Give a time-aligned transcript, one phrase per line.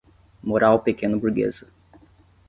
[0.41, 1.67] moral pequeno-burguesa